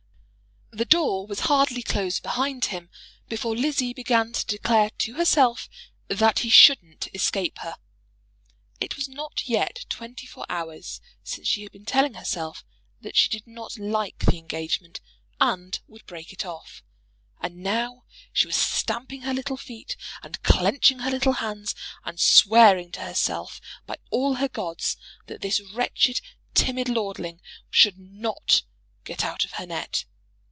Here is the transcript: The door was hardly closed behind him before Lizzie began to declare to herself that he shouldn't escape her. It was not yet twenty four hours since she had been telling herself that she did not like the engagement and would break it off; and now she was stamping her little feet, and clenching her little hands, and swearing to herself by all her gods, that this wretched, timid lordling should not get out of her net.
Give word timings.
The 0.73 0.85
door 0.85 1.27
was 1.27 1.41
hardly 1.41 1.83
closed 1.83 2.23
behind 2.23 2.65
him 2.65 2.89
before 3.27 3.57
Lizzie 3.57 3.93
began 3.93 4.31
to 4.31 4.45
declare 4.45 4.89
to 4.99 5.15
herself 5.15 5.67
that 6.07 6.39
he 6.39 6.49
shouldn't 6.49 7.13
escape 7.13 7.57
her. 7.59 7.75
It 8.79 8.95
was 8.95 9.09
not 9.09 9.49
yet 9.49 9.85
twenty 9.89 10.25
four 10.25 10.45
hours 10.47 11.01
since 11.25 11.49
she 11.49 11.63
had 11.63 11.73
been 11.73 11.83
telling 11.85 12.13
herself 12.13 12.63
that 13.01 13.17
she 13.17 13.27
did 13.27 13.45
not 13.47 13.77
like 13.77 14.19
the 14.19 14.37
engagement 14.37 15.01
and 15.41 15.77
would 15.87 16.05
break 16.05 16.31
it 16.31 16.45
off; 16.45 16.81
and 17.41 17.57
now 17.57 18.05
she 18.31 18.47
was 18.47 18.55
stamping 18.55 19.23
her 19.23 19.33
little 19.33 19.57
feet, 19.57 19.97
and 20.23 20.41
clenching 20.41 20.99
her 20.99 21.11
little 21.11 21.33
hands, 21.33 21.75
and 22.05 22.17
swearing 22.17 22.93
to 22.93 23.01
herself 23.01 23.59
by 23.85 23.97
all 24.09 24.35
her 24.35 24.47
gods, 24.49 24.95
that 25.27 25.41
this 25.41 25.59
wretched, 25.59 26.21
timid 26.53 26.87
lordling 26.87 27.41
should 27.69 27.99
not 27.99 28.61
get 29.03 29.25
out 29.25 29.43
of 29.43 29.51
her 29.53 29.65
net. 29.65 30.05